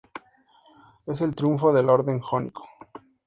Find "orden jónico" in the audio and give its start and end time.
1.87-2.67